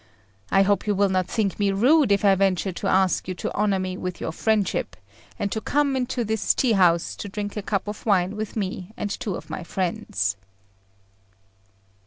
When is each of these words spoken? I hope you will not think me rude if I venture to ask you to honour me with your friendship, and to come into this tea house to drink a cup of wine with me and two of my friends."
I 0.49 0.63
hope 0.63 0.87
you 0.87 0.95
will 0.95 1.09
not 1.09 1.27
think 1.27 1.59
me 1.59 1.71
rude 1.71 2.11
if 2.11 2.25
I 2.25 2.33
venture 2.33 2.71
to 2.71 2.87
ask 2.87 3.27
you 3.27 3.35
to 3.35 3.53
honour 3.55 3.77
me 3.77 3.97
with 3.97 4.19
your 4.19 4.31
friendship, 4.31 4.95
and 5.37 5.51
to 5.51 5.61
come 5.61 5.95
into 5.95 6.23
this 6.25 6.55
tea 6.55 6.71
house 6.71 7.15
to 7.17 7.29
drink 7.29 7.55
a 7.55 7.61
cup 7.61 7.87
of 7.87 8.03
wine 8.03 8.35
with 8.35 8.55
me 8.55 8.93
and 8.97 9.11
two 9.11 9.35
of 9.35 9.51
my 9.51 9.63
friends." 9.63 10.37